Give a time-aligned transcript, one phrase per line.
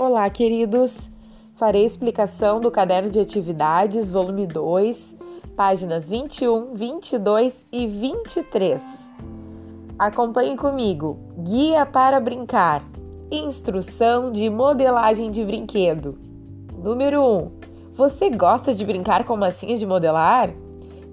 [0.00, 1.10] Olá, queridos!
[1.56, 5.14] Farei explicação do caderno de atividades, volume 2,
[5.54, 8.80] páginas 21, 22 e 23.
[9.98, 11.18] Acompanhe comigo.
[11.36, 12.82] Guia para brincar.
[13.30, 16.18] Instrução de modelagem de brinquedo.
[16.82, 17.50] Número 1.
[17.94, 20.48] Você gosta de brincar com massinha de modelar?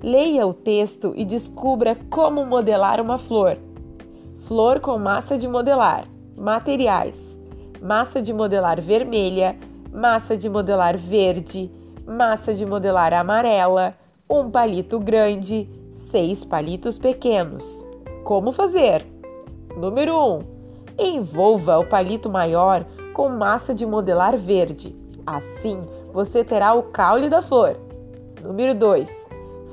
[0.02, 3.58] Leia o texto e descubra como modelar uma flor.
[4.48, 6.06] Flor com massa de modelar.
[6.38, 7.27] Materiais:
[7.82, 9.56] massa de modelar vermelha,
[9.92, 11.72] massa de modelar verde,
[12.06, 13.96] massa de modelar amarela,
[14.30, 17.86] um palito grande, seis palitos pequenos.
[18.24, 19.06] Como fazer?
[19.76, 20.36] Número 1.
[20.36, 20.42] Um,
[20.98, 24.96] envolva o palito maior com massa de modelar verde.
[25.26, 25.82] Assim,
[26.14, 27.78] você terá o caule da flor.
[28.44, 29.10] Número 2.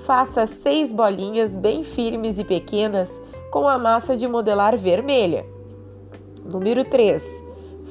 [0.05, 3.11] Faça seis bolinhas bem firmes e pequenas
[3.51, 5.47] com a massa de modelar vermelha.
[6.45, 7.43] Número 3.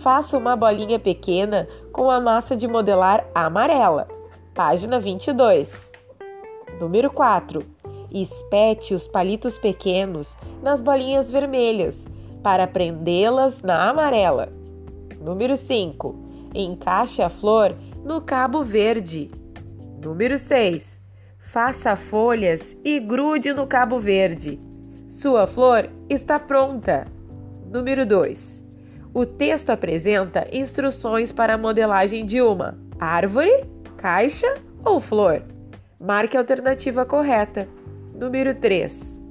[0.03, 4.05] Faça uma bolinha pequena com a massa de modelar amarela.
[4.53, 5.71] Página 22.
[6.77, 7.63] Número 4.
[8.11, 12.05] Espete os palitos pequenos nas bolinhas vermelhas
[12.43, 14.49] para prendê-las na amarela.
[15.21, 16.15] Número 5.
[16.53, 19.31] Encaixe a flor no cabo verde.
[20.03, 21.01] Número 6.
[21.39, 24.59] Faça folhas e grude no cabo verde.
[25.07, 27.07] Sua flor está pronta.
[27.71, 28.62] Número 2.
[29.13, 33.63] O texto apresenta instruções para a modelagem de uma árvore,
[33.95, 35.43] caixa ou flor.
[35.99, 37.67] Marque a alternativa correta.
[38.15, 39.21] Número 3.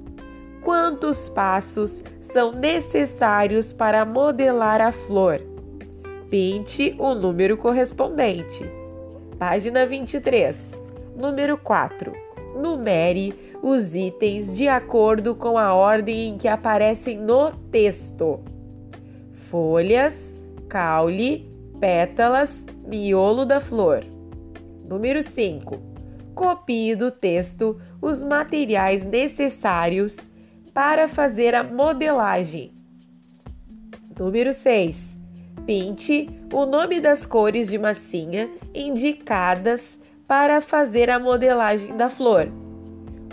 [0.63, 5.41] Quantos passos são necessários para modelar a flor?
[6.29, 8.65] Pinte o número correspondente.
[9.37, 10.81] Página 23.
[11.13, 12.13] Número 4.
[12.55, 18.39] Numere os itens de acordo com a ordem em que aparecem no texto:
[19.53, 20.33] folhas,
[20.67, 21.47] caule,
[21.79, 24.03] pétalas, miolo da flor.
[24.83, 25.79] Número 5.
[26.33, 30.17] Copie do texto os materiais necessários
[30.73, 32.73] para fazer a modelagem.
[34.17, 35.15] Número 6.
[35.67, 42.51] Pinte o nome das cores de massinha indicadas para fazer a modelagem da flor: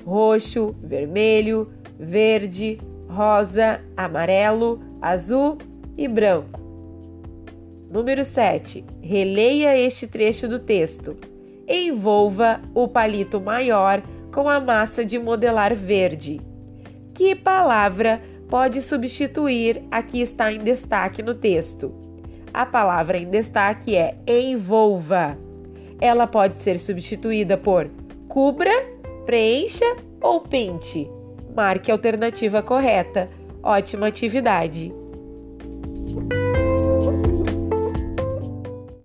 [0.04, 2.78] roxo, vermelho, verde,
[3.08, 5.56] rosa, amarelo, azul
[6.00, 6.58] e branco.
[7.92, 8.82] Número 7.
[9.02, 11.14] Releia este trecho do texto.
[11.68, 14.02] Envolva o palito maior
[14.32, 16.40] com a massa de modelar verde.
[17.12, 21.92] Que palavra pode substituir a que está em destaque no texto?
[22.54, 25.36] A palavra em destaque é envolva.
[26.00, 27.90] Ela pode ser substituída por
[28.26, 28.72] cubra,
[29.26, 29.84] preencha
[30.18, 31.06] ou pinte.
[31.54, 33.28] Marque a alternativa correta.
[33.62, 34.99] Ótima atividade!